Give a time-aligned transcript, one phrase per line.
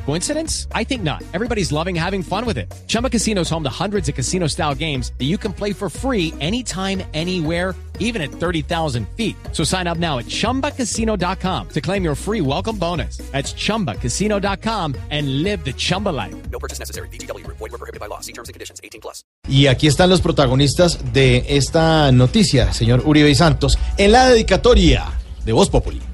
[0.00, 0.66] Coincidence?
[0.74, 1.22] I think not.
[1.32, 2.66] Everybody's loving having fun with it.
[2.88, 5.88] Chumba Casino is home to hundreds of casino style games that you can play for
[5.88, 9.36] free anytime, anywhere, even at 30,000 feet.
[9.52, 13.18] So sign up now at chumbacasino.com to claim your free welcome bonus.
[13.30, 16.34] That's chumbacasino.com and live the Chumba life.
[16.50, 17.08] No purchase necessary.
[17.08, 17.46] VGW.
[17.46, 18.20] Void were prohibited by law.
[18.20, 18.80] See terms and conditions.
[18.82, 19.22] 18 plus.
[19.48, 25.06] Y aquí están los protagonistas de esta noticia, señor Uribe y Santos, en la dedicatoria
[25.44, 26.09] de Voz Populi.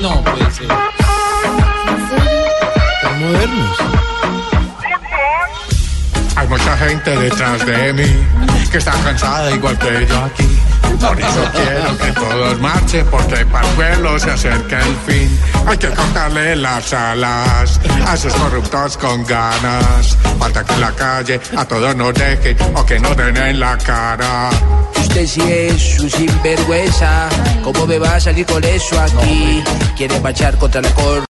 [0.00, 0.66] No puede ser.
[3.02, 3.76] Tan modernos.
[6.36, 8.26] Hay mucha gente detrás de mí
[8.72, 10.58] que está cansada igual que yo aquí.
[11.00, 15.38] Por eso quiero que todos marchen porque para el pueblo se acerca el fin.
[15.66, 20.16] Hay que cortarle las alas a esos corruptos con ganas.
[20.38, 23.76] Falta que en la calle a todos nos dejen o que nos den en la
[23.76, 24.50] cara.
[24.98, 27.28] Usted sí es un sinvergüenza.
[27.64, 29.62] ¿Cómo me va a salir con eso aquí?
[30.00, 31.24] Quiere marchar contra la cor